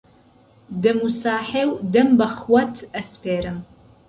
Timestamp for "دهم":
0.81-0.99, 1.93-2.09